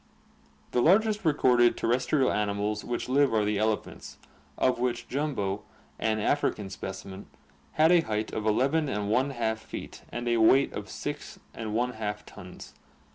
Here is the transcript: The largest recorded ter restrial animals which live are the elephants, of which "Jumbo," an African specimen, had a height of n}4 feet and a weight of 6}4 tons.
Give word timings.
The 0.71 0.81
largest 0.81 1.23
recorded 1.23 1.77
ter 1.77 1.87
restrial 1.87 2.33
animals 2.33 2.83
which 2.83 3.07
live 3.07 3.35
are 3.35 3.45
the 3.45 3.59
elephants, 3.59 4.17
of 4.57 4.79
which 4.79 5.07
"Jumbo," 5.07 5.61
an 5.99 6.17
African 6.19 6.71
specimen, 6.71 7.27
had 7.73 7.91
a 7.91 8.01
height 8.01 8.33
of 8.33 8.45
n}4 8.45 9.57
feet 9.59 10.01
and 10.09 10.27
a 10.27 10.37
weight 10.37 10.73
of 10.73 10.85
6}4 10.87 12.23
tons. 12.25 12.73